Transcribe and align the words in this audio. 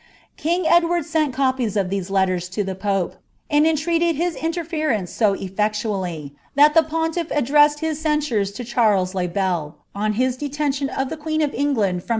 King 0.35 0.65
Edward 0.65 1.05
sent 1.05 1.31
copies 1.31 1.77
of 1.77 1.91
these 1.91 2.09
letters 2.09 2.49
to 2.49 2.63
the 2.63 2.73
pope,' 2.73 3.17
and 3.51 3.67
entreated 3.67 4.19
M 4.19 4.33
interference 4.37 5.11
so 5.13 5.33
effectually, 5.33 6.33
that 6.55 6.73
the 6.73 6.81
pontiff 6.81 7.27
addressed 7.29 7.81
bis 7.81 8.01
censures 8.01 8.51
to 8.53 8.63
baries 8.65 9.13
le 9.13 9.27
Bel, 9.27 9.77
on 9.93 10.13
his 10.13 10.37
detention 10.37 10.89
of 10.89 11.09
the 11.09 11.17
queen 11.17 11.43
of 11.43 11.53
England 11.53 11.53
from 11.53 11.59
her 11.59 11.65
royal' 11.65 11.89
Rynter*s 11.99 12.03
Fosdera, 12.05 12.07
vol. 12.07 12.09